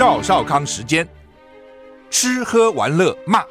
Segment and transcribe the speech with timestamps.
[0.00, 1.06] 赵少康时间，
[2.08, 3.44] 吃喝玩乐骂，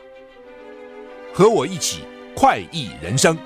[1.32, 2.00] 和我一起
[2.36, 3.38] 快意人生。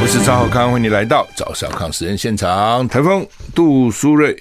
[0.00, 2.86] 我是赵少康，欢迎你来到赵少康时间现场。
[2.86, 4.32] 台风杜苏芮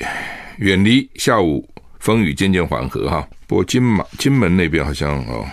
[0.57, 1.67] 远离，下午
[1.97, 3.27] 风雨渐渐缓和哈。
[3.47, 5.43] 不过金马金门那边好像哦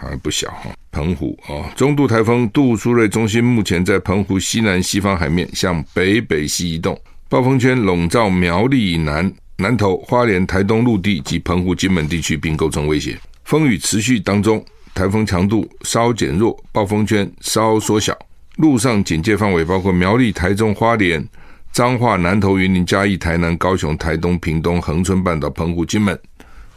[0.00, 0.72] 还不小哈。
[0.90, 7.00] 澎湖哦，中度台风杜苏芮中心目前在澎湖西南西方海面向北北西移动。
[7.32, 13.18] 暴风圈笼罩苗栗以南、南投、花莲、台东陆地及澎湖、金门地区，并构成威胁。
[13.44, 14.62] 风雨持续当中，
[14.94, 18.14] 台风强度稍减弱，暴风圈稍缩小。
[18.56, 21.26] 陆上警戒范围包括苗栗、台中、花莲、
[21.72, 26.20] 彰化、南投、云林、嘉义、台南、高雄、台东、屏东、恒春半岛、澎湖、金门，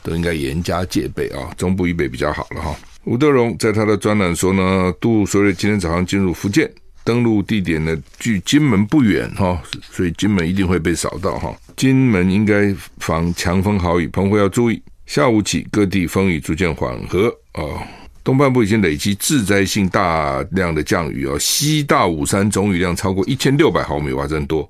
[0.03, 1.52] 都应该严加戒备啊。
[1.58, 2.73] 中部以北比较好了哈。
[3.03, 6.72] 吴德荣在他的专栏说呢，杜苏芮今天早上进入福建。
[7.06, 9.61] 登陆地点呢，距金门不远哈，
[9.92, 11.56] 所以金门一定会被扫到哈。
[11.78, 14.81] 金门应该防强风豪雨，澎湖要注意。
[15.06, 17.80] 下午起各地风雨逐渐缓和哦，
[18.23, 24.67] 东半部已经累积致灾性大量的降雨哦，西大武山总雨量超过一千六百毫米，哇，真多！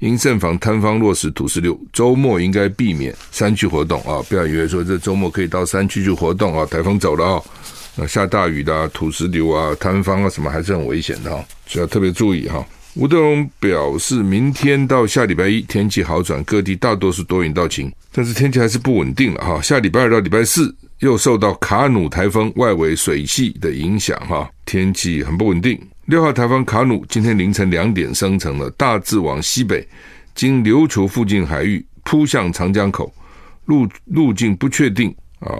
[0.00, 1.80] 应慎防坍方落石土石流。
[1.92, 7.42] 周末应该避免山区活动啊，不要以为说这周末可以到山区去活动啊，台风走了啊。
[7.96, 12.64] 那下大雨的、啊、土石流啊、坍方啊什么还是很危险的哈，所以要特别注意哈。
[12.94, 19.60] 吴德荣表示，明天到下礼拜一天气好转，各地大多是多云到晴，但是天气还是不稳定了哈。
[19.60, 25.78] 下礼拜二到礼拜四又受到卡努台风外围水系的影响哈，天气很不稳定。
[26.06, 29.86] 六号台风卡努今天凌晨两点生成了，大致往西北，
[30.34, 33.12] 经琉球附近海域扑向长江口，
[33.66, 35.50] 路路径不确定啊。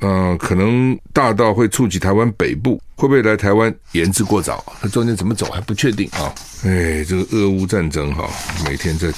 [0.00, 4.64] 呃，可能大到会触及台湾北部，会不会来台湾研制过早？
[4.80, 6.32] 它中间怎么走还不确定啊！
[6.64, 8.28] 哎，这个俄乌战争哈，
[8.64, 9.12] 每天在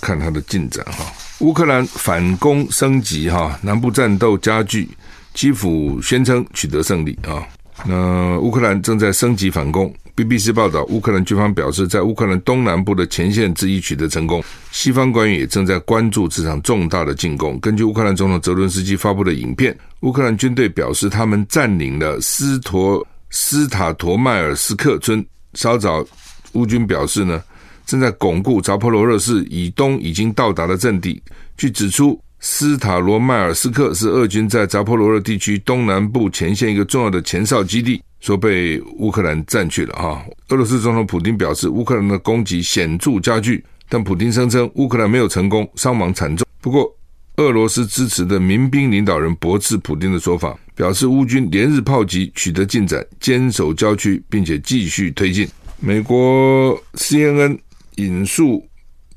[0.00, 1.06] 看它的进展哈。
[1.38, 4.88] 乌克兰反攻升级哈，南部战斗加剧，
[5.34, 7.46] 基辅宣称取得胜利啊。
[7.84, 9.92] 那乌克兰正在升级反攻。
[10.16, 14.42] BBC 报道，乌克兰军方表示，在乌克兰东南部的前线之一取得成功。
[14.70, 17.58] 西方官员也正在关注这场重大的进攻。
[17.58, 25.24] 根据乌克兰总统泽伦斯基发布的影片，乌克兰军队表示，他们占领了斯托斯塔托迈尔斯克村。
[25.54, 26.06] 稍早，
[26.52, 27.42] 乌军表示呢，
[27.84, 31.20] 正在巩固扎波罗热市以东已经到达的阵地。
[31.56, 38.00] 据指出，斯塔罗迈尔斯克是俄军在扎波罗热地区东南部前线一个重要的前哨基地。
[38.24, 40.24] 说被乌克兰占据了哈。
[40.48, 46.46] 俄罗斯总统普丁表示，乌克兰的攻击显著加剧，但普丁声称乌克兰没有成功，伤亡惨重。
[46.62, 46.90] 不过，
[47.36, 55.46] 俄罗斯支持的民兵领导人驳斥普丁的说法，表示乌军连日炮击取得进展，坚守郊区，并且继续推进。
[55.78, 57.58] 美国 CNN
[57.96, 58.66] 引述。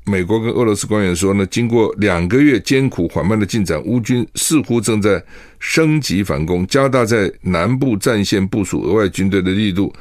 [0.08, 5.22] 美国跟俄罗斯官员说呢，经过两个月艰苦缓慢的进展，乌军似乎正在
[5.58, 9.92] 升级反攻，加大在南部战线部署额外军队的力度，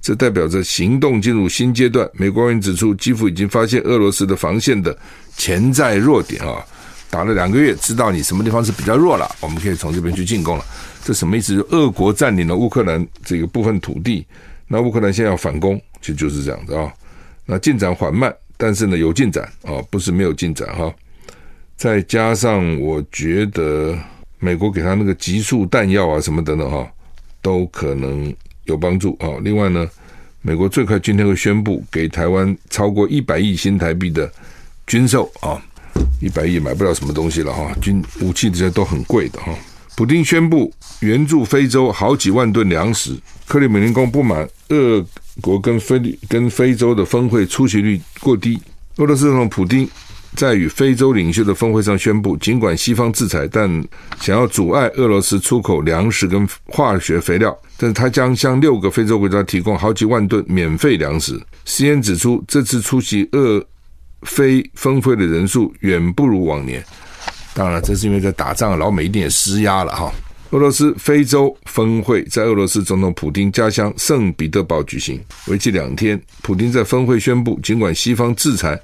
[0.00, 2.08] 这代表着行动进入新阶段。
[2.12, 4.96] 美国官员指出，基辅已经发现俄罗斯的防线的
[5.36, 6.64] 潜在弱点啊，
[7.08, 10.64] 打了两个月，知道你什么地方是比较弱了，我们可以从这边去进攻了。
[11.02, 11.54] 这什么意思？
[11.70, 14.26] 俄国占领了乌克兰这个部分土地，
[14.68, 16.92] 那乌克兰现在要反攻，其实就是这样子啊。
[17.46, 18.34] 那进展缓慢。
[18.56, 20.92] 但是呢，有进展哦，不是没有进展哈。
[21.76, 23.98] 再加上我觉得
[24.38, 26.88] 美国给他那个急速弹药啊什么等等哈，
[27.42, 28.34] 都可能
[28.64, 29.28] 有帮助啊。
[29.42, 29.88] 另外呢，
[30.40, 34.30] 美国最快今天会宣布给台湾超过一百亿新台币的
[34.86, 35.60] 军售啊，
[36.20, 39.52] 一百亿买不了什么东西了哈，军武器这些都很贵的哈。
[39.96, 45.04] 普丁宣布援助非洲好几万吨粮食，克里姆林宫不满俄。
[45.40, 45.98] 国跟非
[46.28, 48.56] 跟非洲的峰会出席率过低。
[48.98, 49.88] 俄罗斯总统普丁
[50.36, 53.68] 在与非洲领袖的峰会上宣布，尽管西方制裁，但
[54.20, 61.36] 想要阻碍俄罗斯出口粮食跟化学肥料，但是他将向六个非洲国家提供好几万吨免费粮食。
[61.66, 63.60] CNN 指出，这次出席俄
[64.22, 66.80] 非峰会的人数远不如往年。
[67.54, 70.12] 当然了，这是因为在打仗，老美一定也施压了哈。
[70.50, 76.20] 俄罗斯非洲峰会在俄罗斯总统普丁家乡圣彼得堡举行，为期两天。
[76.42, 78.80] 普丁在峰会宣布，尽管西方制裁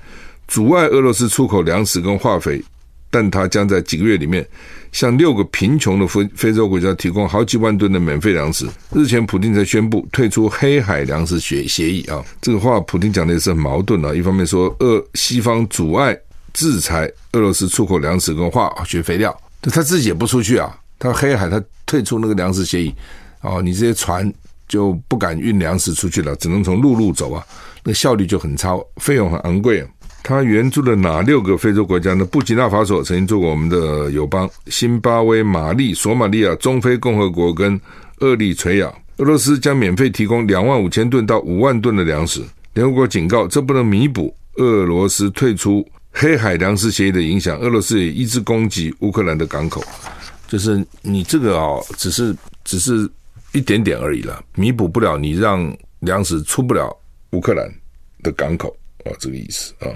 [0.49, 2.61] 阻碍俄罗斯出口粮食跟化肥，
[3.09, 4.45] 但他将在几个月里面
[4.91, 8.67] 向六个贫穷的非非洲国家提供好几万吨的免费粮食。
[8.93, 14.13] 日前，普丁才宣布退出黑海粮食协协议啊，这个话普丁讲的也是很矛盾啊。
[14.13, 16.19] 一方面说，俄西方阻碍
[16.53, 20.77] 制裁俄罗斯出口粮食跟化学肥料，他自己也不出去啊。
[20.99, 22.95] 他黑海，他退出那个粮食协议，
[23.41, 24.31] 哦，你这些船
[24.69, 27.43] 就不敢运粮食出去了，只能从陆路走啊，
[27.83, 29.87] 那效率就很差，费用很昂贵。
[30.23, 32.27] 他援助了哪六个非洲国家呢？
[32.27, 37.81] 布吉纳法索曾经做过我们的友邦，新巴威、马利、索马利亚、中非共和国跟
[38.19, 38.93] 厄立垂亚。
[39.17, 42.43] 俄罗斯将免费提供两万五千吨到五万吨的粮食。
[42.75, 47.59] 联合国警告，这不能弥补俄罗斯退出黑海粮食协议的影响。
[47.59, 49.83] 俄罗斯也一直攻击乌克兰的港口。
[50.49, 52.35] 就是你这个哦，只是
[52.65, 53.09] 只是
[53.53, 56.91] 一点点而已了，弥补不了你让粮食出不了
[57.31, 57.73] 乌克兰
[58.23, 59.87] 的港口啊，这个意思啊。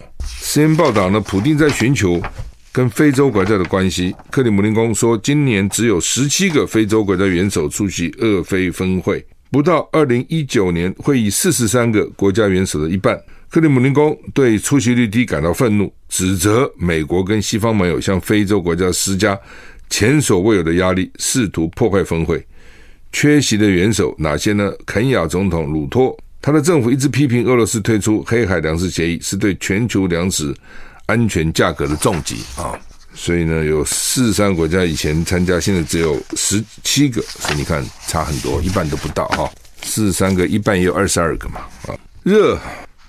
[0.40, 2.22] CNN 报道呢，普丁在寻求
[2.70, 4.14] 跟非洲国家的关系。
[4.30, 13.20] 克里姆林宫说，今年只有十七个非洲国家元首出席俄非峰会，不到二零一九年会议四十三个国家元首的一半。
[13.54, 19.38] 克里姆林宫对出席率低感到愤怒，指责美国跟西方盟友向非洲国家施加。
[19.88, 22.44] 前所未有的压力，试图破坏峰会。
[23.12, 24.72] 缺席的元首哪些呢？
[24.84, 30.52] 肯亚总统鲁托，他的政府一直批评俄罗斯退出黑海粮食协议是对全球粮食
[31.06, 32.76] 安全价格的重击啊！
[33.14, 39.48] 所以呢，有四十三个国家以前参加，现在只有十七个，所以你看差很多，一半都不到哈。
[39.80, 41.94] 四十三个，一半也有二十二个嘛啊！
[42.24, 42.58] 热，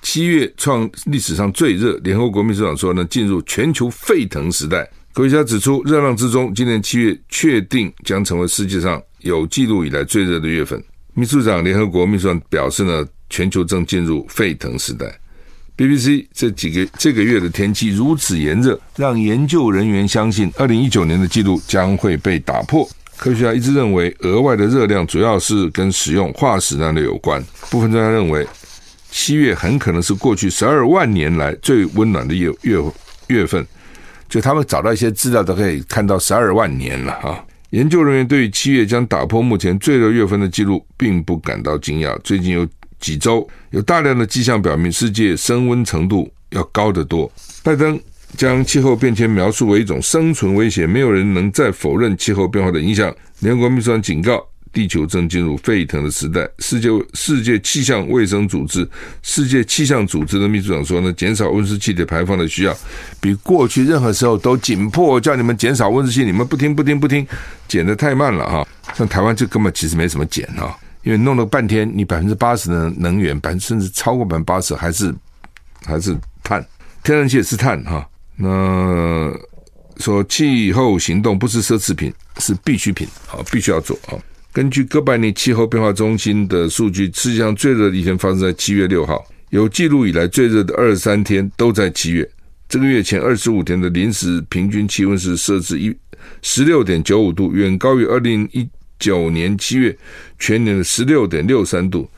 [0.05, 4.87] 七月创历史上最热，联合国秘书长说呢，进入全球沸腾时代。
[5.11, 10.81] 科学家指出，热浪之中，今年七月确定将成为世界上有记录以来最热的月份。
[11.15, 15.07] 秘书长联合国秘书长表示呢，全球正进入沸腾时代。
[15.75, 22.87] BBC 这几个这个月的天气如此炎热，让研究人员相信，二零一九年的记录将会被打破。
[23.17, 27.43] 科学家一直认为，额外的热量主要是跟使用化石燃料有关。
[27.71, 28.45] 部分专家认为，
[29.17, 32.77] 七月很可能是过去十二万年来最温暖的月月
[33.27, 33.65] 月份。
[34.27, 37.41] 就他们找到一些资料，都可以看到十二万年了哈。
[37.69, 42.13] 研究人员对于七月将打破目前最热月份的记录，并不感到惊讶。
[42.25, 42.67] 最近有
[42.99, 47.31] 几周有大量的迹象表明，世界升温程度要高得多。
[47.63, 47.97] 拜登
[48.35, 53.15] 将气候变迁描述为一种生存威胁，没有人能再否认气候变化的影响。
[53.39, 54.45] 联合国秘书长警告。
[54.75, 56.45] 地球正进入沸腾的时代。
[56.59, 58.85] 世界世界气象卫生组织、
[59.23, 62.77] 世界气象组织的秘书长说呢，减少温室气体排放的需要
[63.21, 65.17] 比过去任何时候都紧迫。
[65.21, 67.25] 叫你们减少温室气，你们不听不听不听，
[67.69, 68.67] 减的太慢了哈。
[68.93, 75.15] 像台湾这根本其实没什么减哈，因为弄了半天，你百分之八十的能源，百分之甚至超过百分之八十还是
[75.85, 76.13] 还是
[76.43, 76.63] 碳，
[77.01, 78.05] 天然气也是碳哈。
[78.35, 79.33] 那
[79.97, 84.19] 说气候行动不是奢侈品，是必需品啊，必须要做啊。
[84.55, 92.25] 根据哥白尼气候变化中心的数据，世界上最热的一天发生在七月六号，有记录以来最热的二十三天都在七月。
[92.69, 95.93] 这个月前二十五天的临时平均气温是摄氏一
[96.41, 98.65] 十六点九五度，远高于二零一
[98.97, 99.93] 九年七月
[100.39, 102.09] 全年的十六点六三度。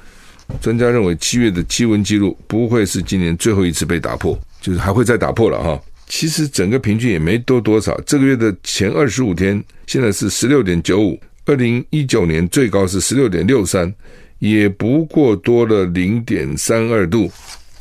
[0.61, 5.81] 专家认为，七月的气温记录不会是今年最后一次被打破，就是还会再打破了哈。
[6.07, 11.19] 其实整个平均也没多多少，这个月的前二十五天现在是十六点九五。
[11.47, 13.91] 二零一九年最高是十六点六三，
[14.39, 17.31] 也不过多了零点三二度，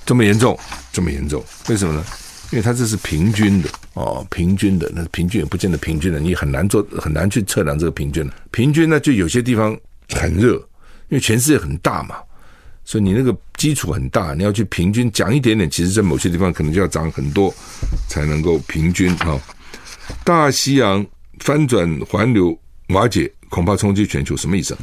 [0.05, 0.57] 这么严重，
[0.93, 2.05] 这么严重，为什么呢？
[2.53, 8.33] 因为它这是平均的哦，平均的，那平均也不见得平均的，你很难做，很难去测量这个平均的。
[8.53, 9.77] 平均呢，就有些地方
[10.11, 10.55] 很热，
[11.09, 12.15] 因为全世界很大嘛，
[12.85, 17.53] 所以你那个基础很大，你要去平均讲一点点，其实在某些地方可能就要涨很多
[18.09, 19.37] 才能够平均啊。
[20.23, 21.05] 大西洋
[21.41, 22.57] 翻转环流
[22.91, 23.29] 瓦解。
[23.49, 24.77] 恐怕冲击全球，什么意思？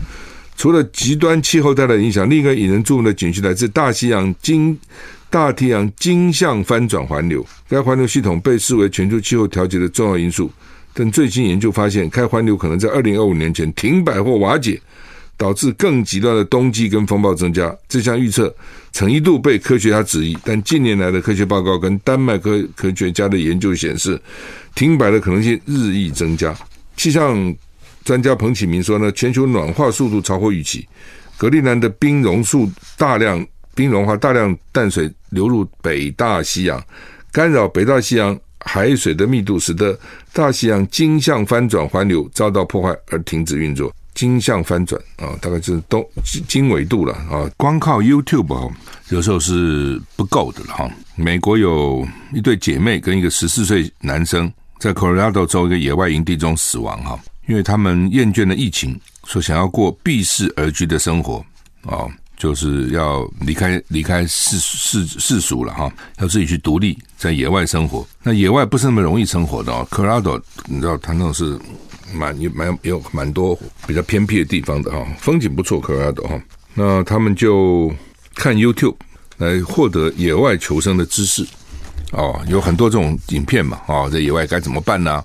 [0.55, 4.77] 除了极端气候带来的影响，另一个引人注目的警讯来自大西洋经
[5.29, 7.43] 大西洋经向翻转环流。
[7.67, 10.51] 该环流系统被视为全球气候调节的重要因素，
[10.93, 14.79] 但最新研究发现，该环流可能在二零二五年前停摆或瓦解，
[15.35, 17.75] 导致更极端的冬季跟风暴增加。
[17.89, 18.55] 这项预测
[18.91, 24.21] 曾一度被科学家质疑，但近年来的科学报告跟丹麦科科学家的研究显示，
[24.75, 26.55] 停摆的可能性日益增加。
[26.95, 27.55] 气象
[28.03, 30.87] 专家彭启明说呢，全球暖化速度超过预期，
[31.37, 36.83] 格陵兰的冰融数大量冰融化，大量淡水流入北大西洋，
[37.31, 39.97] 干扰北大西洋海水的密度，使得
[40.31, 43.93] 大西洋经向翻转环流遭到破坏而停止运作。
[44.13, 46.07] 经向翻转啊，大概就是东
[46.47, 47.49] 经纬度了啊。
[47.57, 48.71] 光靠 YouTube 哦，
[49.09, 50.87] 有时候是不够的了哈。
[51.15, 61.45] 美国有一对姐妹跟一个十四岁男生在 Colorado 州一个野外营地中死亡哈，因为他们厌倦了疫情，说想要过避世而居的生活
[61.83, 62.07] 啊，
[62.37, 68.07] 就是要离开离开世世世俗了哈，要自己去独立在野外生活。
[68.21, 71.59] 那野外不是那么容易生活的哦科拉多你知道他那是。
[72.13, 73.57] 蛮有蛮有蛮多
[73.87, 76.39] 比较偏僻的地方的哈，风景不错，科拉多哈。
[76.75, 77.91] 那他们就
[78.35, 78.93] 看 YouTube
[79.37, 81.43] 来获得野外求生的知识
[82.11, 85.23] 哦，有很多这种影片嘛哦，在野外该怎么办呢？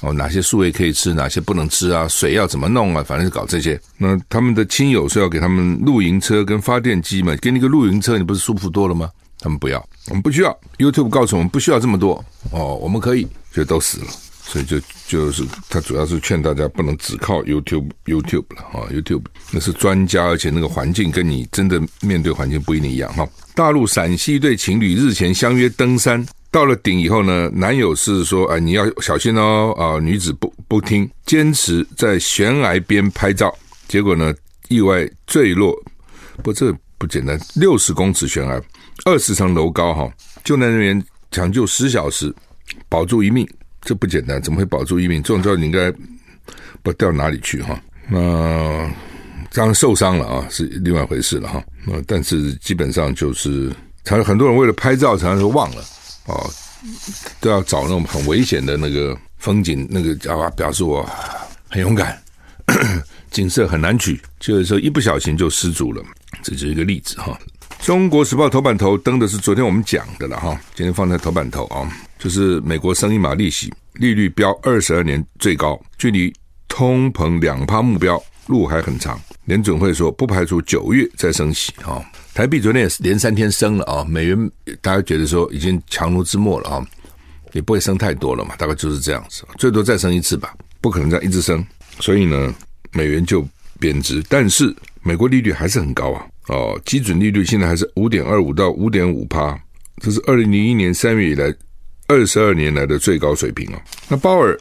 [0.00, 2.06] 哦，哪些树叶可以吃，哪些不能吃啊？
[2.08, 3.02] 水要怎么弄啊？
[3.02, 3.80] 反正是搞这些。
[3.96, 9.10] 那他们的亲友说要给他们露营车跟发电机嘛，给你个露营车，你不是舒服多了吗？
[9.40, 10.56] 他们不要，我们不需要。
[10.78, 14.06] YouTube 告诉我们不需要这么多哦，我们可以，就都死了。
[14.42, 23.28] 所以就就是他主要是劝大家不能只靠 YouTube YouTube 了啊，YouTube 那是专家，而且那个环境跟你真的面对环境不一定一样哈。
[23.54, 33.54] 大陆陕西一对情侣日前相约登山，到了顶以后呢，男友是说哎你要小心哦啊，女子不不听，坚持在悬崖边拍照，
[33.86, 34.34] 结果呢
[34.68, 35.76] 意外坠落，
[36.42, 38.60] 不这不简单，六十公尺悬崖，
[39.04, 40.10] 二十层楼高哈，
[40.42, 42.34] 救援人员抢救十小时，
[42.88, 43.46] 保住一命。
[43.82, 45.22] 这不简单，怎么会保住一命？
[45.22, 45.92] 这种时候你应该
[46.82, 47.80] 不掉哪里去哈？
[48.08, 48.90] 那
[49.52, 51.62] 当然受伤了啊，是另外一回事了哈。
[51.86, 53.72] 那但是基本上就是，
[54.04, 55.82] 常很多人为了拍照，常常就忘了
[56.28, 56.50] 哦，
[57.40, 61.08] 都要找那种很危险的那个风景，那个啊表示我
[61.68, 62.20] 很勇敢，
[63.32, 66.02] 景色很难取，就是说一不小心就失足了。
[66.42, 67.36] 这就是一个例子哈。
[67.80, 71.90] 中国时报头版头登的是昨天我们讲的了哈，今天放在头版头啊。
[72.18, 76.34] 就是美国升一码利息，利率飙二十二年最高，距离
[76.66, 79.20] 通膨两趴目标路还很长。
[79.44, 82.04] 联准会说不排除九月再升息啊。
[82.34, 84.50] 台币昨天也是连三天升了啊，美元
[84.82, 86.86] 大家觉得说已经强弩之末了啊，
[87.52, 91.64] 也不会升太多了嘛，大概就是这样子，最多再升一次吧，不可能这样一直升。
[92.00, 92.54] 所以呢，
[92.92, 93.46] 美元就
[93.78, 99.58] 贬值，但是美国利率还是很高啊，哦，基准利率现在还是五点二五到五点五趴，
[100.02, 101.54] 这是二零零一年三月以来。
[102.10, 103.78] 二十二年来的最高水平哦。
[104.08, 104.58] 那鲍尔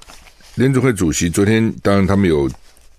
[0.55, 2.51] 联准会主席昨天当然他们有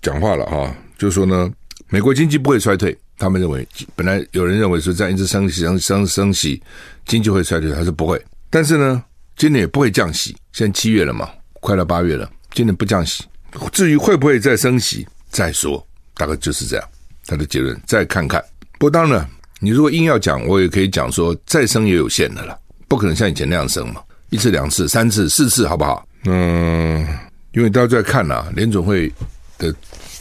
[0.03, 1.51] 讲话了哈，就说呢，
[1.89, 2.97] 美国经济不会衰退。
[3.19, 6.63] 他们认为，本来有人认为说这样一直升息、升升升息，
[7.07, 8.25] 经济会衰退，他说不会。
[8.49, 9.03] 但是呢，
[9.37, 10.37] 今年也不会降息。
[10.53, 13.25] 现在七月了嘛，快到八月了，今年不降息。
[13.73, 16.89] 至于会不会再升息，再说，大概就是这样。
[17.27, 18.41] 他的结论，再看看。
[18.79, 19.29] 不过当然，
[19.59, 24.01] 你如果硬要讲，我也可以讲说，再升也有限的了，不可能像以前那样升嘛。
[24.31, 26.07] 一次、两次、三次、四次，好不好？
[26.25, 27.05] 嗯，
[27.53, 29.13] 因为大家在看呐、啊，联总会
[29.59, 29.75] 的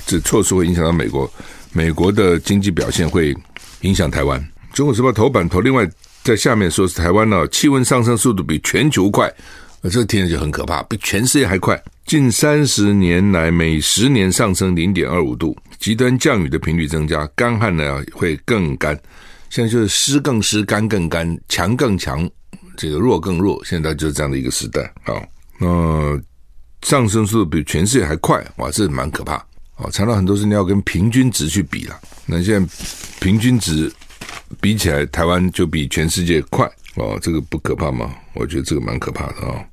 [0.06, 1.32] 这措施会影响到美国，
[1.72, 3.36] 美国的经济表现会
[3.82, 4.44] 影响台湾。
[4.74, 5.90] 中国时报头版头，另外
[6.24, 9.32] 在下面说是台湾呢，气温上升速度比全球快，
[9.90, 11.82] 这听着就很可怕，比全世界还快。
[12.06, 18.98] 近三十年来，每十年上升零点二五度，极端降雨的频率增加，干旱呢会更干。
[19.50, 22.30] 现在就是湿更湿，干更干，强更强。
[22.78, 25.22] 这个弱更弱，现在就是这样的一个时代啊。
[25.60, 26.22] 那
[26.82, 29.36] 上升速度比全世界还快，哇，这蛮可怕
[29.78, 29.90] 哦。
[29.92, 32.00] 常常很多事你要跟平均值去比了。
[32.26, 32.74] 那现在
[33.20, 33.92] 平均值
[34.62, 37.20] 比起来，台湾就比全世界快哦。
[37.22, 38.14] 这个不可怕吗？
[38.34, 39.66] 我觉得这个蛮可怕的啊。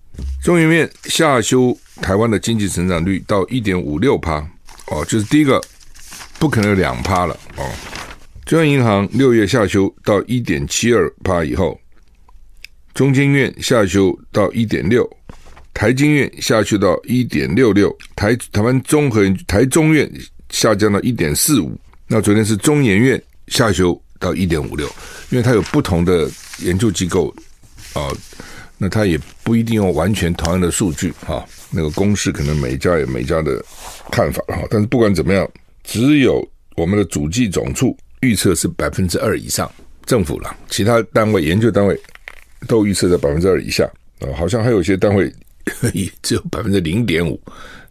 [0.43, 4.37] 中研院下修台湾的经济成长率到一点五六趴
[4.89, 5.63] 哦，就是第一个
[6.39, 7.71] 不可能有两趴了哦。
[8.45, 11.79] 中央银行六月下修到一点七二趴以后。
[12.93, 15.05] 中经院下修到一点六，
[15.75, 20.11] 台经院下去到一点六六，台台湾综合台中院
[20.49, 21.77] 下降到一点四五。
[22.07, 24.87] 那昨天是中研院下修到一点五六，
[25.31, 27.35] 因为它有不同的研究机构
[27.93, 28.09] 啊，
[28.79, 33.63] 那它也不一定用完全同样的数据哈，那个公式可能每家有每家的
[34.11, 34.63] 看法哈。
[34.71, 35.47] 但是不管怎么样，
[35.83, 39.71] 只有我们的主计总处预测是百分之二以上，
[40.07, 42.01] 政府了，其他单位研究单位。
[42.67, 43.85] 都预测在百分之二以下
[44.21, 45.31] 啊，好像还有一些单位
[46.23, 47.41] 只有百分之零点五，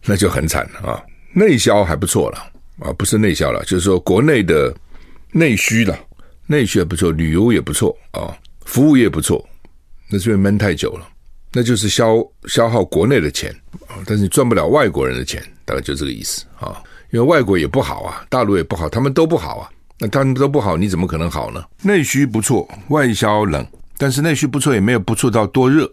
[0.04, 1.02] 那就很惨了啊。
[1.32, 2.38] 内销还不错了
[2.80, 4.74] 啊，不是内销了，就是说国内的
[5.32, 5.98] 内需了，
[6.46, 9.44] 内需还不错，旅游也不错啊，服务业不错，
[10.08, 11.08] 那是因为闷太久了，
[11.52, 12.16] 那就是消
[12.46, 13.54] 消耗国内的钱，
[14.06, 16.82] 但是你赚不了外国人的钱，大概就这个意思啊。
[17.10, 21.64] 因为外国也不好啊，大陆也不好，他们都不好啊，那他们都不好，你怎么可能好呢？
[21.82, 23.64] 内需不错，外销冷。
[23.96, 25.88] 但是内需不错，也没有不错到多热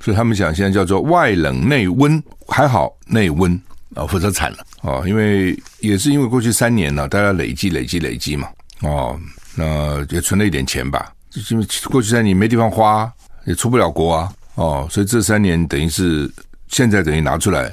[0.00, 3.52] 所以他们讲现在叫做外冷内温，还好内温
[3.94, 8.48] 啊，否则惨了啊，因为也是因为过去三年呢，大家累积累积累积嘛，
[8.82, 9.18] 哦，
[9.54, 13.10] 那也存了一点钱吧，就因为过去三年没地方花，
[13.44, 16.30] 也出不了国啊，哦，所以这三年等于是
[16.68, 17.72] 现在等于拿出来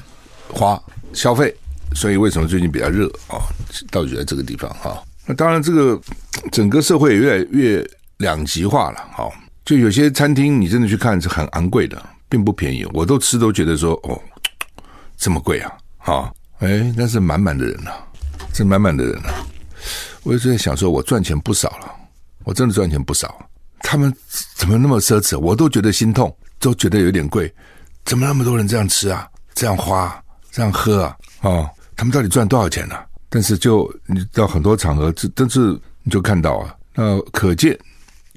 [0.49, 0.81] 花
[1.13, 1.53] 消费，
[1.93, 3.41] 所以为什么最近比较热啊？
[3.89, 5.01] 到底在这个地方哈。
[5.25, 5.99] 那当然，这个
[6.51, 7.87] 整个社会也越来越
[8.17, 9.29] 两极化了，哈。
[9.65, 12.01] 就有些餐厅，你真的去看是很昂贵的。
[12.31, 14.17] 并不便宜，我都吃都觉得说哦，
[15.17, 18.07] 这么贵啊，啊，哎，那是满满的人呐、啊，
[18.53, 19.45] 这满满的人呐、啊，
[20.23, 21.93] 我一直在想说，我赚钱不少了，
[22.45, 23.37] 我真的赚钱不少，
[23.79, 24.15] 他们
[24.55, 25.37] 怎么那么奢侈？
[25.37, 27.53] 我都觉得心痛，都觉得有点贵，
[28.05, 33.05] 怎么那么多人这样吃啊，这样花，这样喝啊，哦，他们到底赚多少钱呢、啊？
[33.27, 37.77] 但是就你到很多场合，这但是你就看到啊，那可见，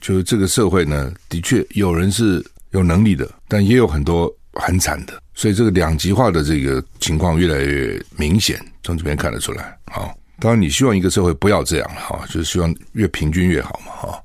[0.04, 2.44] 就是这个社会呢，的确有人是。
[2.74, 9.78] 有能力的，但也有很多很惨的，所以这个两极化的这个情况越来越明显，从这边看得出来。
[9.92, 14.20] 好，当然你希望一个社会不要这样了哈，就是希望越平均越好嘛哈，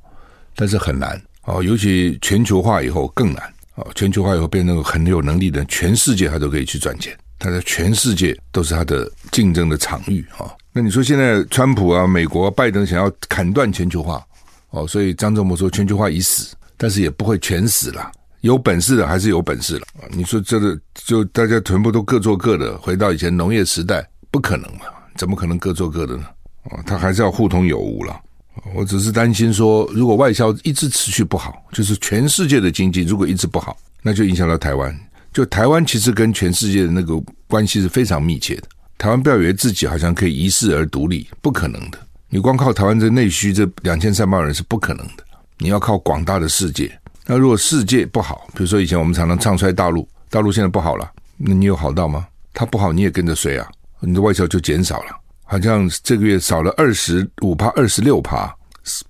[0.55, 3.43] 但是很难啊，尤其全球化以后更难
[3.75, 10.49] 啊，全球化以后变成很有能力的，全世界他都可以去赚钱，他在全世界都是他的竞争的场域啊。
[10.73, 14.25] 那你说现在川普啊、美国拜登想要砍断全球化
[14.71, 18.11] 哦，所以张忠谋说全球化已死，但是也不会全死了。
[18.41, 19.85] 有本事的还是有本事了！
[20.11, 24.85] 你说这个就大家全部都各做各的，回到以前农业时代，不可能嘛？
[25.17, 26.23] 怎么可能各做各的呢？
[26.69, 28.17] 啊，他还是要互通有无了。
[28.73, 34.97] 我只是担心说，如果外销一直持续不好，就是全世界的经济如果一直不好，那就影响到台湾。
[35.33, 38.63] 就台湾其实跟全世界的那个关系是非常密切的。
[38.97, 41.99] 台湾不要以为自己好像可以一世而独立，不可能的。
[42.31, 45.23] 你光靠台湾这内需这两千三百万人是不可能的，
[45.57, 46.91] 你要靠广大的世界。
[47.25, 52.27] 那如果世界不好，比如说以前我们常常唱衰大陆，大陆现在不好了，那你有好到吗？
[52.53, 53.67] 它不好你也跟着衰啊，
[53.99, 58.55] 你的外销就减少了，好像这个月少了二十五趴、二十六趴，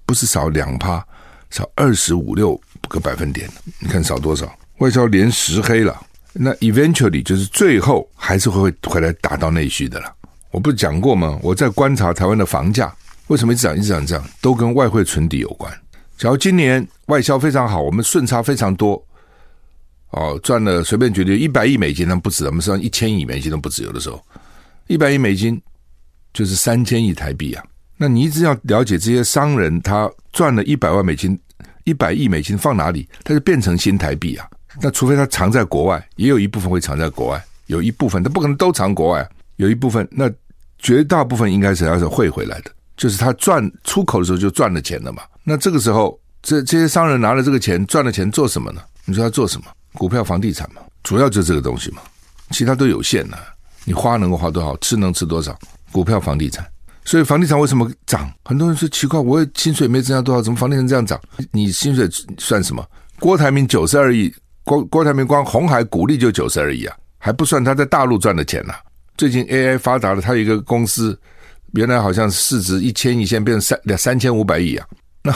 [0.05, 1.05] 不是少两趴，
[1.49, 4.49] 少二十五六个百分点，你看少多少？
[4.77, 5.99] 外销连十黑了，
[6.31, 10.13] 那 eventually 就是最后还是会回来打到内需的了。
[10.51, 11.37] 我不是讲过吗？
[11.41, 12.93] 我在观察台湾的房价
[13.29, 15.71] 为什么一直涨、一直涨、这样，都跟外汇存底有关。
[16.17, 19.01] 假如今年外销非常好，我们顺差非常多，
[20.09, 24.21] 哦，赚了随便觉得一百亿美金，那不止，我们算一千亿美金都不止，有的时候
[24.87, 25.61] 一百亿美金
[26.33, 27.63] 就是三千亿台币啊。
[27.97, 31.39] 那你一直要了解这些商人，他赚了一百万美金、
[31.83, 34.47] 一百亿美金放哪里，他就变成新台币啊。
[34.81, 40.31] 那除非他藏在国外，也有一部分会藏在国外，有一部分他不可能都藏国外，有一部分，那
[40.79, 42.71] 绝大部分应该是要是汇回来的。
[42.99, 48.81] 就是他赚出口的时候就赚了钱了嘛，那这个时候这这些商人拿了这个钱赚了钱做什么呢？
[49.05, 49.67] 你说他做什么？
[49.93, 52.01] 股票、房地产嘛，主要就这个东西嘛，
[52.51, 53.37] 其他都有限的。
[53.85, 55.57] 你花能够花多少，吃能吃多少？
[55.93, 56.69] 股票、房地产，
[57.05, 58.29] 所以房地产为什么涨？
[58.43, 61.17] 很多人说奇怪，我薪水没增加多少，怎么房地产这样涨？
[61.53, 62.05] 你薪水
[62.37, 62.85] 算什么？
[63.17, 64.29] 郭台铭九十二亿，
[64.65, 68.79] 郭郭台铭光红海股利就九十二亿啊，还不算他在大陆赚的钱呢、啊。
[69.17, 71.17] 最近 AI 发达了，他有一个公司。
[71.73, 74.87] 原来好像市值一千亿，现在变成三两三千五百亿啊！
[75.21, 75.33] 那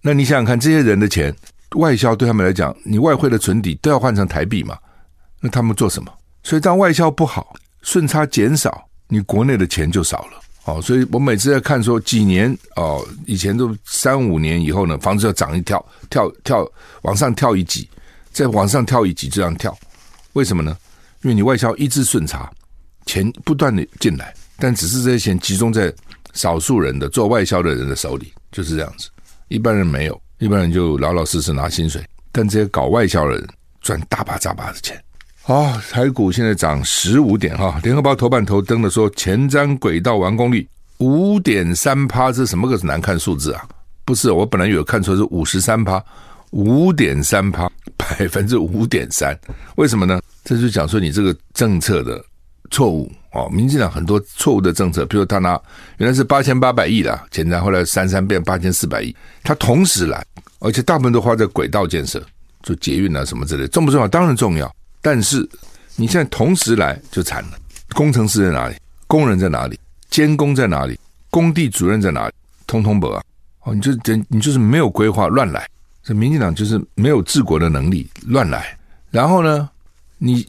[0.00, 1.34] 那你想想看，这些人的钱
[1.76, 4.76] 外销对他们来讲，你外汇的存底都要换成台币嘛？
[5.40, 6.12] 那他们做什么？
[6.42, 10.40] 所以当外销不好，顺差减少，你国内的钱就少了。
[10.64, 16.68] 哦，所以我每次在看说几年哦，以前都三五年以后呢，房子要涨一跳，跳跳
[17.02, 17.88] 往上跳一级，
[18.32, 19.76] 再往上跳一级，这样跳，
[20.32, 20.76] 为什么呢？
[21.22, 22.50] 因为你外销一直顺差，
[23.04, 24.34] 钱不断的进来。
[24.58, 25.92] 但只是这些钱集中在
[26.34, 29.08] 少数人的做外销的人的手里，就是这样子。
[29.48, 32.02] 一般人没有，一般人就老老实实拿薪水。
[32.32, 33.48] 但这些搞外销的人
[33.80, 35.02] 赚大把大把的钱。
[35.42, 37.80] 好，台股现在涨十五点哈。
[37.82, 43.66] 联合报头版头登的说，前瞻轨道完工率五点三趴，这什么个难看数字啊？
[44.04, 46.04] 不是，我本来有看错是五十三趴，
[46.50, 49.38] 五点三趴，百分之五点三。
[49.76, 50.20] 为什么呢？
[50.44, 52.22] 这就讲说你这个政策的
[52.70, 53.10] 错误。
[53.32, 55.60] 哦，民进党很多错误的政策，比如他拿
[55.98, 60.24] 原来是八千八百亿的，现在后来三三变八千四百亿，他同时来，
[60.58, 62.22] 而且大部分都花在轨道建设，
[62.62, 64.08] 做捷运啊什么之类，重不重要？
[64.08, 65.46] 当然重要，但是
[65.96, 67.58] 你现在同时来就惨了，
[67.94, 68.76] 工程师在哪里？
[69.06, 69.78] 工人在哪里？
[70.08, 70.98] 监工在哪里？
[71.28, 72.34] 工地主任在哪里？
[72.66, 73.22] 通通不啊！
[73.64, 75.68] 哦，你就等你就是没有规划，乱来，
[76.02, 78.78] 这民进党就是没有治国的能力，乱来。
[79.10, 79.68] 然后呢，
[80.16, 80.46] 你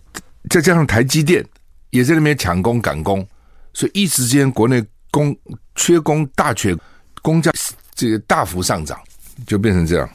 [0.50, 1.46] 再加上台积电。
[1.90, 3.26] 也在那边抢工赶工，
[3.74, 5.36] 所以一时间国内工
[5.76, 6.76] 缺工大缺，
[7.22, 7.52] 工价
[7.96, 9.00] 这个大幅上涨，
[9.46, 10.10] 就变成这样。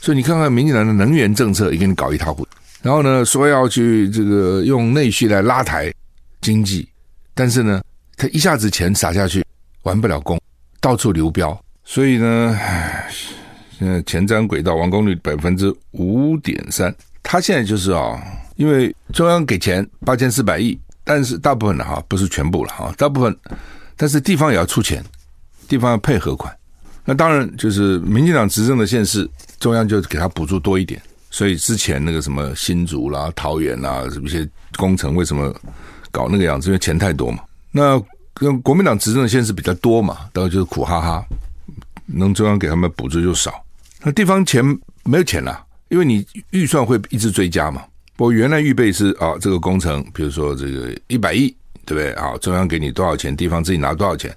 [0.00, 2.50] 所以你看看民进党的能源政策也给你搞一塌糊涂。
[2.80, 5.92] 然后呢，说要去这个用内需来拉抬
[6.40, 6.88] 经济，
[7.34, 7.82] 但是呢，
[8.16, 9.44] 他一下子钱撒下去，
[9.82, 10.40] 完不了工，
[10.80, 13.10] 到处流标，所以呢，唉，
[13.76, 18.22] 现在前瞻轨道完工率百分之五点三，他现在就是啊，
[18.54, 23.34] 因为中央给钱八千四百亿，但是大部分的哈，不是全部了哈，大部分，
[23.96, 25.02] 但是地方也要出钱，
[25.66, 26.54] 地方要配合款。
[27.02, 29.26] 那当然就是民进党执政的县市，
[29.58, 35.50] 中央就给他补助多一点，所以之前那个什么新竹啦、桃园啦，一些工程为什么
[36.10, 36.68] 搞那个样子？
[36.68, 37.42] 因为钱太多嘛。
[37.72, 37.98] 那
[38.34, 41.24] 跟国民党执政的县市比较多嘛，当然就是苦哈哈，
[42.04, 43.64] 能中央给他们补助就少。
[44.02, 44.62] 那地方钱
[45.04, 47.82] 没有钱了，因为你预算会一直追加嘛。
[48.18, 51.54] 不过原来预备是啊，这个工程，比如说这个一百亿，
[51.86, 52.10] 对不对？
[52.14, 54.36] 啊，中央给你多少钱，地方自己拿多少钱。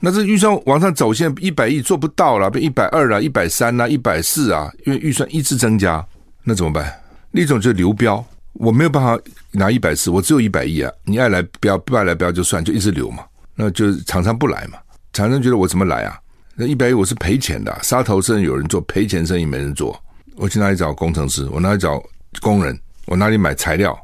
[0.00, 6.04] 那这预算往上走，现在一百亿做不到了，变一百二了，一百三了，一百四啊，因为预算一直增加，
[6.42, 6.92] 那怎么办？
[7.30, 8.24] 那种就是流标，
[8.54, 9.16] 我没有办法
[9.52, 13.22] 拿一百四，我只有一百亿啊，你爱来标不爱来标就算，就一直流嘛，
[13.54, 14.78] 那就厂商不来嘛，
[15.12, 16.18] 厂商觉得我怎么来啊？
[16.56, 19.96] 那一百亿我是赔钱的，杀头生意有人做，赔钱生意没人做，
[20.34, 21.48] 我去哪里找工程师？
[21.52, 22.02] 我哪里找
[22.40, 22.78] 工人？
[23.06, 23.96] 我哪里买材料？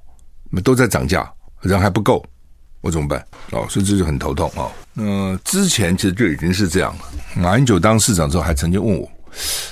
[0.63, 2.25] 都在涨价，人还不够。
[2.83, 3.25] 我怎么办？
[3.53, 4.71] 哦，所以这就很头痛哦。
[4.93, 7.05] 那、之前其实就已经是这样了。
[7.37, 9.09] 马英九当市长之后，还曾经问我，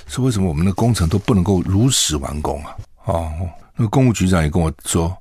[0.07, 2.77] 说为什么我们的工程都不能够如实完工啊？
[3.07, 3.33] 哦，
[3.77, 5.15] 那个公务局长也跟我说，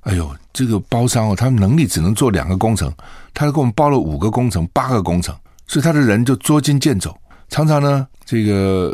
[0.00, 2.92] 哎呦，这个包商哦，他们能力只能做两个工程，
[3.32, 5.34] 他给我们包了五个工程、八个工程，
[5.66, 7.16] 所以他的人就捉襟见肘。
[7.48, 8.92] 常常呢，这个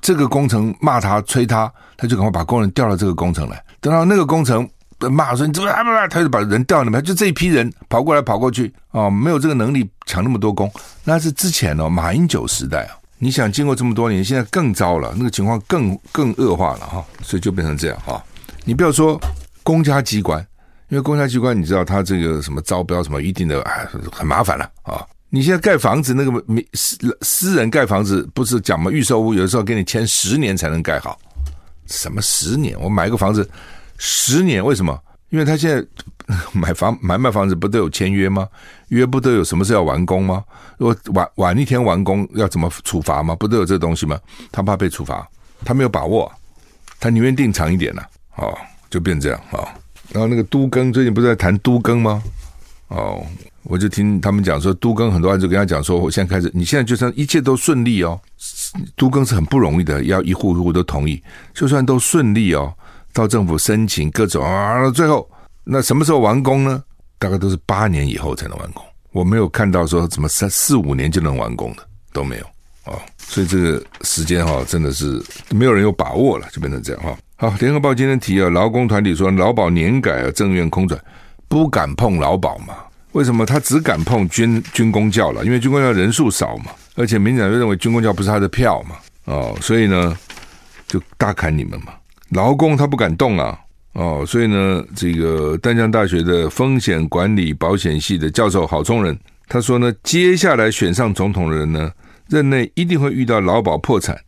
[0.00, 4.68] 这个工程骂他、催他，他就赶快把工人调到这个工程来，等到那个工程。
[5.10, 5.82] 骂说你怎么啊？
[5.82, 10.70] 不，他就把人调那边，就这一批人跑过来跑过去啊，没有这个能力抢那么多工。
[11.02, 12.94] 那是之前哦，马英九时代啊。
[13.18, 18.22] 你想经过这么多年，现在更糟了，那个情况更更恶化了哈，所以就变成这样哈。
[18.64, 19.20] 你不要说
[19.64, 20.38] 公家机关，
[20.88, 25.04] 因为公家机关你知道他这个什么招标什么一定的哎，很麻烦了啊。
[25.34, 31.18] 你现在盖房子那个私私人盖房子不是讲嘛，预售屋有的时候给你签十年才能盖好，
[31.86, 32.78] 什么十年？
[32.78, 33.48] 我买个房子。
[33.96, 34.62] 十年？
[34.62, 35.00] 为什么？
[35.30, 35.82] 因为他现在
[36.52, 38.46] 买房 买卖房子不都有签约吗？
[38.88, 40.44] 约不都有什么事要完工吗？
[40.76, 43.34] 如果晚晚一天完工要怎么处罚吗？
[43.34, 44.20] 不都有这东西吗？
[44.50, 45.26] 他怕被处罚，
[45.64, 46.30] 他没有把握，
[47.00, 48.02] 他宁愿定长一点呢、
[48.36, 48.54] 哦，
[48.90, 49.68] 就变这样啊、哦。
[50.10, 52.22] 然后那个都更最近不是在谈都更吗？
[52.88, 53.24] 哦，
[53.64, 58.20] 我就听他们讲说都更很多人就跟他讲说，我现在开始，你现在就算一切都顺利哦，
[58.96, 61.22] 都更是很不容易的，要一户一户都同意，
[61.54, 62.72] 就算都顺利哦。
[63.12, 65.28] 到政府申请各种啊，最后
[65.64, 66.82] 那什么时候完工呢？
[67.18, 68.82] 大概都是八年以后才能完工。
[69.12, 72.44] 我没有看到说怎么三四五年就能完工的都没有
[72.90, 77.16] 啊，所以这个时间哈真的是没有人有把握了，就变成这样哈。
[77.36, 80.98] 好，联合报今天提啊，劳工团体说劳保年改啊，政院空转，
[81.46, 82.74] 不敢碰劳保嘛？
[83.12, 85.44] 为什么他只敢碰军军工教了？
[85.44, 90.16] 因为军工教人数少嘛，而且民进党就认为军工教不是他的票嘛，哦，所以呢
[90.86, 91.92] 就大砍你们嘛。
[92.30, 93.58] 劳工他不敢动啊，
[93.92, 101.92] 哦，所以呢，这个淡江大学的风险管理保险系的教授郝聪仁他说呢，接下来选上总统的人呢，
[102.28, 104.18] 任内一定会遇到劳保破产，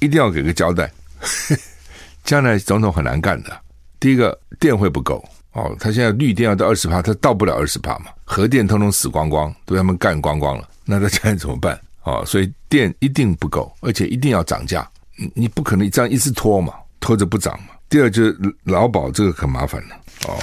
[0.00, 0.90] 一定要给个交代。
[2.24, 3.58] 将来总统很难干的。
[3.98, 11.78] 第一个电会不够哦，他现在绿电要到二十帕，他到不了二十帕嘛，核电通通死光光，都被他们干光光了，那他将来怎么办？
[12.04, 16.72] 哦，所以电一定不够，而且一定要涨价，你你不可能这样一直拖嘛。
[17.00, 17.68] 拖着不涨嘛。
[17.88, 19.94] 第二就是劳保这个可麻烦了
[20.26, 20.34] 哦。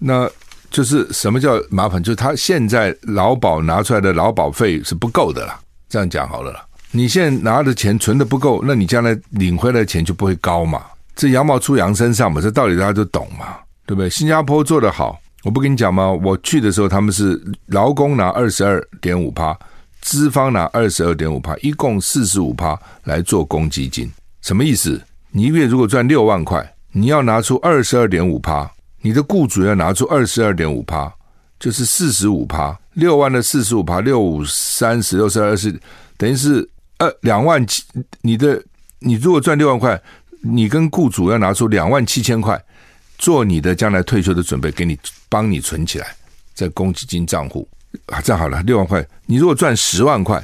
[0.00, 0.28] 那
[0.68, 2.02] 就是什么叫麻烦？
[2.02, 5.60] 就是他现在劳保拿出来的劳保费是不够的啦。
[5.88, 6.66] 这样讲好了啦。
[6.90, 10.84] 你现在拿的钱存的不够，那你将来领回来的钱就不会高嘛。
[11.14, 14.08] 这羊毛出羊身上嘛，这道理大家都懂嘛，对不对？
[14.10, 16.10] 新加坡做得好，我不跟你讲吗？
[16.10, 19.56] 我去的时候他们是劳工拿二十二点五趴，
[20.00, 25.00] 资方拿二十二点五趴，一共四十五趴来做公积金，什么意思？
[25.30, 28.70] 你一个月如果赚六万块，你要拿出二十二点五趴，
[29.00, 31.12] 你的雇主要拿出二十二点五趴，
[31.58, 32.78] 就是四十五趴。
[32.94, 35.72] 六万的四十五趴，六五三十六十二十，
[36.18, 37.82] 等于是二两万七。
[38.20, 38.62] 你的
[38.98, 39.98] 你如果赚六万块，
[40.42, 42.62] 你跟雇主要拿出两万七千块，
[43.18, 46.14] 做你的将来退休的准备，给你帮你存起来，
[46.54, 47.68] 在公积金账户
[48.06, 48.20] 啊。
[48.20, 50.42] 这样好了，六万块，你如果赚十万块，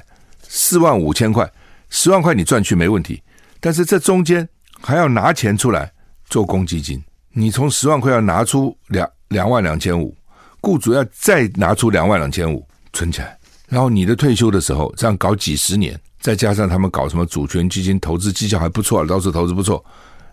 [0.49, 1.51] 四万五千块，
[1.91, 3.23] 十万块你赚去没问题，
[3.61, 4.49] 但是这中间。
[4.81, 5.91] 还要拿钱出来
[6.31, 10.17] 做公积金，你从十万块要拿出两两万两千五，
[10.61, 19.85] 雇主要再拿出两万两千五存起来，然后你的退休的时候这样搞几十年，再加上他们搞什么主权基金投资绩效还不错，到时候投资不错，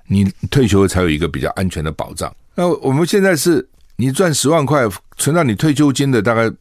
[0.07, 2.33] 你退休才有一个比较安全的保障。
[2.55, 6.51] 那我们现在是，你赚十万块，存到你退休金的大概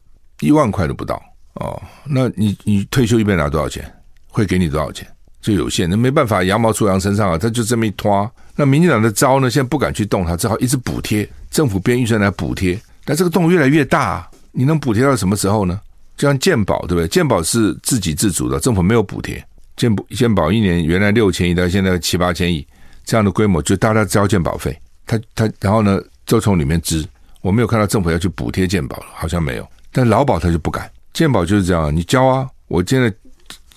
[0.41, 1.21] 一万块都不到
[1.55, 1.81] 哦。
[2.05, 3.91] 那你你退休一边拿多少钱？
[4.27, 5.07] 会给你多少钱？
[5.41, 8.29] 就有限，那没办法，羊毛出羊身上啊，他就这么一拖。
[8.55, 12.79] 那民进党的招呢，现在不敢去动它，只好一直补贴，政府编预算来补贴。
[13.05, 15.79] 但这个洞越来越大，你能补贴到什么时候呢？
[16.17, 17.07] 就像健保，对不对？
[17.07, 19.43] 健保是自给自足的，政府没有补贴。
[19.75, 22.65] 健保健保一年原来六千亿，到现在七八千亿，
[23.03, 24.77] 这样的规模就大家交健保费。
[25.05, 27.05] 他他然后呢，就从里面支。
[27.41, 29.67] 我没有看到政府要去补贴健保了，好像没有。
[29.91, 33.13] 但劳保他就不敢，健保就是这样，你交啊，我现在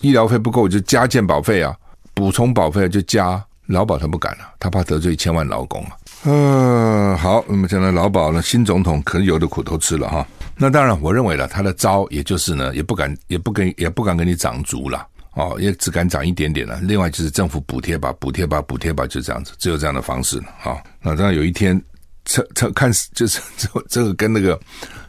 [0.01, 1.75] 医疗费不够，我就加健保费啊，
[2.15, 3.45] 补充保费就加。
[3.69, 5.91] 劳保他不敢了，他怕得罪千万劳工啊。
[6.25, 10.27] 嗯、好，那么讲到劳保呢，新总统可能有的苦头吃了哈。
[10.59, 15.07] 那当然，我认为了他的招，也就是呢，也不敢，也不跟，也不敢给你涨足了。
[15.35, 16.81] 哦，也只敢涨一点点了。
[16.83, 20.47] 另外就是政府补贴吧，补贴吧，补贴吧，就这样子，只有这样的方式了。
[20.59, 21.81] 好，那当然有一天，
[22.25, 24.59] 这这看就是这这个跟那个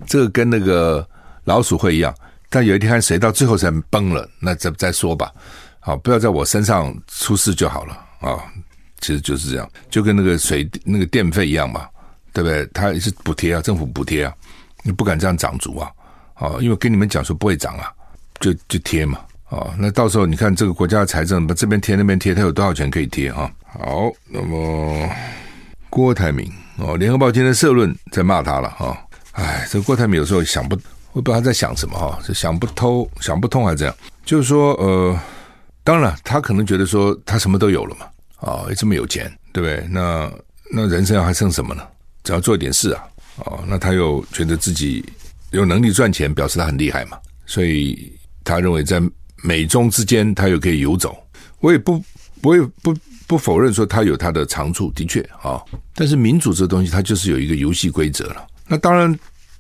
[0.06, 1.08] 这个跟那个
[1.46, 2.14] 老鼠会一样，
[2.48, 5.32] 但有一天看谁到最后才崩了，那再再说吧。
[5.80, 8.38] 好，不要在我身上出事就好了啊。
[9.02, 11.88] 其实就是这样，就跟那个水那个电费一样嘛，
[12.34, 12.68] 对不对？
[12.72, 14.36] 他也是补贴啊，政府补贴啊，
[14.84, 15.92] 你不敢这样涨足啊。
[16.36, 17.92] 啊，因为跟你们讲说不会涨啊，
[18.40, 19.20] 就就贴嘛。
[19.50, 23.52] 啊，那到时候你看这个国家的财政，把这边贴那边贴，他有多少钱可以贴哈？
[23.66, 25.10] 好，那么
[25.90, 28.98] 郭台铭哦，联合报今天社论在骂他了哈。
[29.34, 30.76] 哎，这郭台铭有时候想不，
[31.14, 33.96] 我不知道他在想什么哈，是想不透、想不通还是这样？
[34.24, 35.20] 就是说，呃，
[35.84, 38.06] 当然他可能觉得说他什么都有了嘛，
[38.38, 39.88] 啊，这么有钱，对不对？
[39.90, 40.32] 那
[40.72, 41.82] 那人生还剩什么呢？
[42.24, 43.04] 只要做一点事啊，
[43.46, 45.04] 哦，那他又觉得自己
[45.52, 48.12] 有能力赚钱，表示他很厉害嘛，所以
[48.44, 49.02] 他认为在。
[49.42, 51.18] 美中之间，他又可以游走，
[51.62, 52.04] 我也不，
[52.42, 52.94] 我也不
[53.26, 55.64] 不否认说他有他的长处，的确啊。
[55.96, 58.46] 但是民主这东西，它就是有一个游戏规则了。
[58.68, 59.18] 那当然，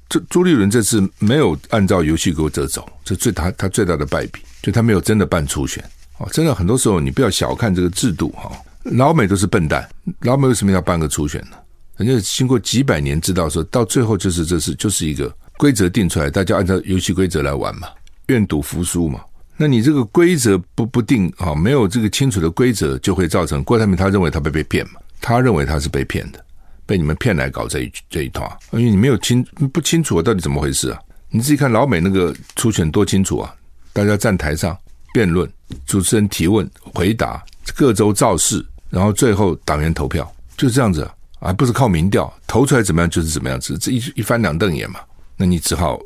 [0.09, 5.81] 这朱立伦这次没有按照游戏规则走，这最他他最大的败笔，就他没有真的办初选
[6.17, 6.27] 啊。
[6.33, 8.51] 真的很多时候，你不要小看这个制度哈。
[8.83, 9.89] 老美都是笨蛋，
[10.23, 11.55] 老美为什么要办个初选呢？
[11.99, 17.89] 人家经过几百年，知道说到最后就是这是就是一个规则定出来，大家按照游戏规则来玩嘛，
[18.27, 19.19] 愿赌服输嘛。
[19.57, 26.41] 那你这个规则不不定啊，没有这个清楚的规则，就会造成郭台铭他认为他被被骗嘛，他认为他是被骗的，
[26.85, 30.99] 被你们骗来搞这一这一套，因为你没有清不清楚到底怎么回事啊？
[31.29, 33.53] 你自己看老美那个初选多清楚啊，
[33.91, 34.75] 大家站台上
[35.13, 35.51] 辩论，
[35.85, 37.43] 主持人提问回答，
[37.75, 41.13] 各州造势，然后最后党员投票，就这样子啊，
[41.57, 44.99] 不是靠民调投出来怎么样就是怎么样子，这一一翻两瞪眼嘛，
[45.37, 45.99] 那你只好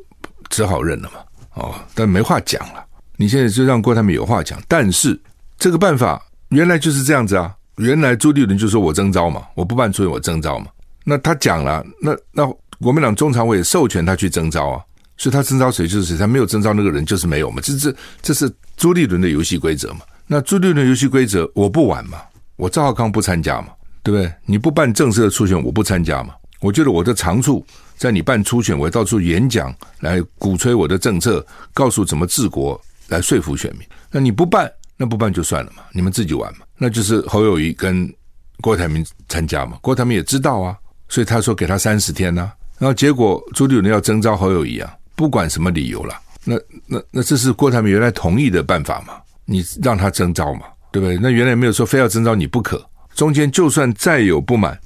[0.50, 1.20] 只好认了嘛，
[1.56, 2.86] 哦，但没话讲了。
[3.18, 5.20] 你现在就让郭台铭有话讲，但是
[5.58, 7.56] 这个办法原来就是这样子啊！
[7.78, 10.68] 原来朱立伦就说我征召嘛，我不办初选我征召嘛。
[11.04, 12.46] 那他讲了，那那
[12.80, 14.82] 国民党中常委授权他去征召啊，
[15.18, 17.62] 所以他征召谁就是谁，他没有征召那个人就是没有嘛。
[17.64, 20.02] 这这这是朱立伦的游戏规则嘛？
[20.28, 22.20] 那朱立伦游戏规则我不玩嘛，
[22.56, 23.68] 我赵浩康不参加嘛，
[24.04, 24.32] 对不对？
[24.46, 26.36] 你不办正式的初选，我不参加嘛。
[26.60, 27.66] 我觉得我的长处
[27.98, 32.80] 在你办初选，我到处演讲来鼓吹我的政策，告诉怎么治国。
[33.10, 36.66] 来说服选民，那你不办，那不办就算了嘛，你们自己玩嘛。
[36.78, 38.12] 那就是侯友谊跟
[38.62, 40.76] 郭台铭参加嘛，郭台铭也知道啊，
[41.10, 42.56] 所以他说给他三十天呢、啊。
[42.80, 46.56] 然后结果朱立伦要征召侯友谊啊，不管什么理由了，那
[46.88, 51.18] 那那这是郭台铭原来同意的办法嘛，你让他征召嘛，对不对？
[51.22, 52.84] 那原来没有说非要征召你不可，
[53.16, 54.78] 中间就算再有不满，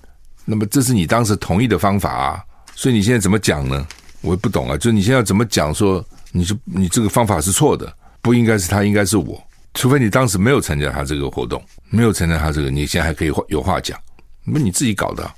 [0.45, 2.43] 那么这是你当时同意的方法啊，
[2.75, 3.85] 所以你现在怎么讲呢？
[4.21, 7.91] 我也不懂啊，就你现在要怎么讲说，你是你这个方法是错的。
[8.19, 9.41] 不应该是他，应该是我。
[9.73, 13.97] 除非你当时没有参加他这个活动，没有参加他这个，你现在还可以有话讲。
[14.43, 15.29] 那你自己搞的，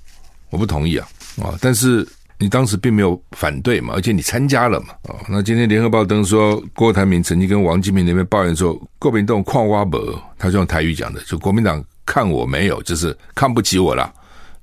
[0.49, 1.07] 我不同意啊
[1.43, 1.53] 啊！
[1.61, 2.07] 但是
[2.39, 5.21] 你当时并没有反对嘛，而且你参加了嘛啊。
[5.27, 9.99] 那今天联合报登说，郭台铭曾经跟王金平那边抱怨说，国民党看我没，
[10.39, 14.11] 他就用台语讲的，就国民党看我没有，就是看不起我了。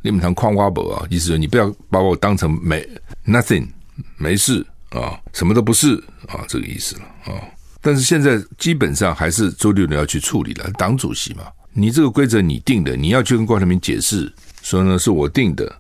[0.03, 2.85] 你们谈看我没啊，意思说你不要把我当成没
[3.25, 3.69] nothing
[4.17, 5.95] 没事啊，什么都不是
[6.27, 7.41] 啊，这个意思了啊。
[7.81, 14.33] 但是现在基本上还是朱立伦要去处理了，党主席嘛，你这个规则你定的，你要去跟郭台铭解释，
[14.63, 15.73] 说呢是我定的。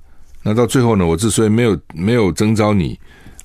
[0.42, 2.96] 那到最后呢，我之所以没有没有征召你，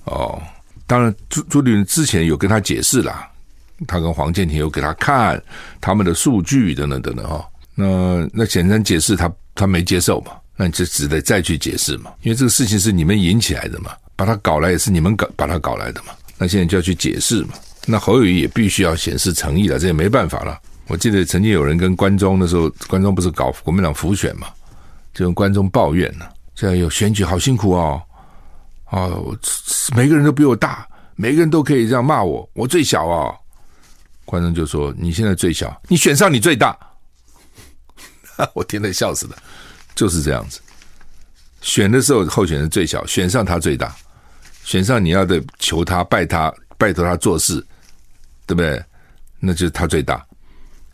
[0.03, 0.39] 哦，
[0.85, 3.27] 当然朱朱立伦之前有跟他解释啦，
[3.87, 5.41] 他跟黄建庭有给他看
[5.79, 7.43] 他们的数据等等等等哈。
[7.81, 17.53] 那那简单解释他他没接受嘛，那你就只得再去解释嘛，因为这个事情是你们引起来的嘛，把他搞来也是你们搞把他搞来的嘛，那现在就要去解释嘛。
[17.87, 20.59] 那侯友谊也必须要显示诚意了，这也没办法了。
[20.87, 24.47] 我记得曾经有人跟关中的时候，关中不是搞国民党浮选嘛？
[25.13, 28.01] 就跟观众抱怨呢，现在有选举好辛苦哦，
[28.91, 29.35] 哦，
[29.95, 33.35] 每个人都比我大，每个人都可以这样骂我，我最小哦。
[34.25, 36.77] 观众就说：“你现在最小，你选上你最大。”
[38.53, 39.37] 我听得笑死了，
[39.95, 40.59] 就是这样子。
[41.61, 43.95] 选的时候候选人最小，选上他最大，
[44.63, 47.65] 选上你要的求他拜他拜托他做事，
[48.45, 48.83] 对不对？
[49.39, 50.25] 那就是他最大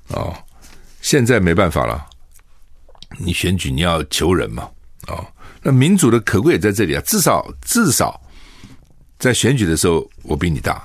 [0.10, 0.36] 哦。
[1.02, 2.06] 现在没办法了，
[3.18, 4.70] 你选举你要求人嘛，
[5.08, 5.26] 哦，
[5.62, 8.20] 那民主的可贵也在这里啊，至少至少
[9.18, 10.84] 在选举的时候我比你大。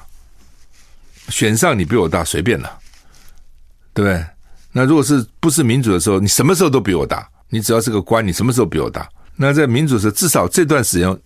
[1.29, 2.79] 选上你比我大，随便了，
[3.95, 4.27] 对不对？
[4.73, 7.29] 那如果是不是民主的时候，你什么时候都比我大。
[7.55, 9.07] 你只要是个官，你什么时候比我大？
[9.37, 11.19] 那在民主的时候，至少这段时间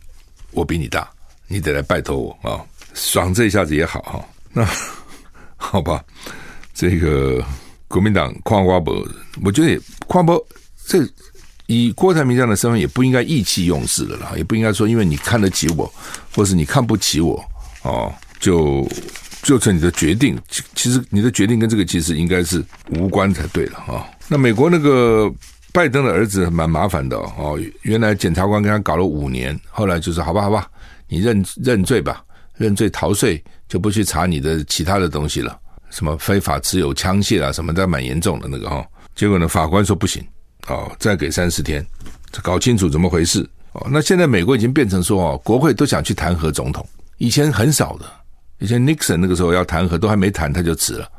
[0.51, 1.09] 我比你大，
[1.47, 2.59] 你得来拜托我啊、
[2.95, 4.25] 爽这一下子也好哈。
[4.53, 4.69] 那
[5.57, 6.05] 好吧，
[6.75, 7.41] 这个
[7.87, 9.07] 国民党夸瓜伯，
[9.45, 10.45] 我觉得也夸伯
[10.85, 11.09] 这
[11.67, 15.93] 以郭台铭这样的身份，也不应该意气用事的啦，也不应该说因为你看得起我，
[16.35, 17.41] 或是你看不起我
[17.83, 18.85] 哦，就。
[19.47, 24.05] 就成你的决定，其其实你的决定跟这个其实应该是无关才对了啊。
[24.27, 25.33] 那美国那个
[25.73, 30.69] 拜登的儿子蛮麻烦的哦，原来检察官跟他搞了五年，后来就说好吧好吧，
[31.07, 32.25] 你认认罪吧，
[32.57, 35.57] 认罪逃税就不去查你的其他的东西了，
[35.91, 38.85] 什么非法持有枪械啊什么的蛮严重的那个哈。
[39.15, 40.21] 结果呢，法官说不行
[40.67, 41.87] 哦，再给三十天，
[42.43, 43.87] 搞清楚怎么回事哦。
[43.93, 46.85] 那现在美国已经变成说哦，国会都想去弹劾总统，
[47.19, 48.05] 以前很少的。
[48.59, 51.11] 以前 Nixon 那个时候要弹劾，都还没弹他就辞了。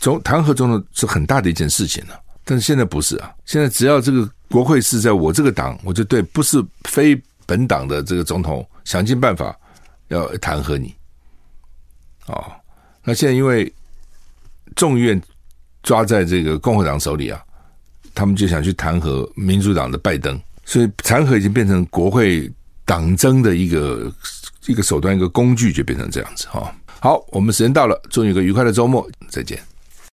[0.00, 3.30] 总弹劾总统是很大的一件事情了，但是现在不是啊。
[3.44, 9.54] 现在只要这个国会是在我这个党，我就对不是非本党的这个总统想尽办法
[10.08, 10.94] 要弹劾你。
[12.26, 12.50] 哦，
[13.04, 13.70] 那现在因为
[14.76, 15.20] 众议院
[15.82, 17.42] 抓在这个共和党手里啊，
[18.14, 22.50] 他们就想去弹劾民主党的拜登，所以弹劾已经变成国会
[22.86, 24.10] 党争的一个。
[24.66, 26.74] 一个手段，一个工具，就变成这样子哈。
[27.00, 29.58] 好，我们时间到了，祝你一个愉快的周末，再见。